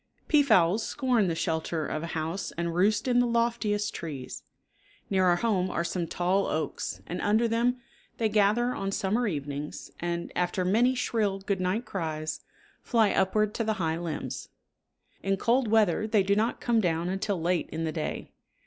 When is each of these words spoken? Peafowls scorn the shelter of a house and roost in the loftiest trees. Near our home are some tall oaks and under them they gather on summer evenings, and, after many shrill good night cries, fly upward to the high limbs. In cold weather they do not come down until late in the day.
Peafowls 0.27 0.81
scorn 0.81 1.27
the 1.27 1.35
shelter 1.35 1.85
of 1.85 2.01
a 2.01 2.07
house 2.17 2.51
and 2.57 2.73
roost 2.73 3.07
in 3.07 3.19
the 3.19 3.27
loftiest 3.27 3.93
trees. 3.93 4.41
Near 5.11 5.25
our 5.25 5.35
home 5.35 5.69
are 5.69 5.83
some 5.83 6.07
tall 6.07 6.47
oaks 6.47 7.01
and 7.05 7.21
under 7.21 7.47
them 7.47 7.79
they 8.17 8.27
gather 8.27 8.73
on 8.73 8.91
summer 8.91 9.27
evenings, 9.27 9.91
and, 9.99 10.31
after 10.35 10.65
many 10.65 10.95
shrill 10.95 11.37
good 11.37 11.61
night 11.61 11.85
cries, 11.85 12.41
fly 12.81 13.11
upward 13.11 13.53
to 13.53 13.63
the 13.63 13.73
high 13.73 13.99
limbs. 13.99 14.49
In 15.21 15.37
cold 15.37 15.67
weather 15.67 16.07
they 16.07 16.23
do 16.23 16.35
not 16.35 16.59
come 16.61 16.81
down 16.81 17.07
until 17.07 17.39
late 17.39 17.69
in 17.69 17.83
the 17.83 17.91
day. 17.91 18.31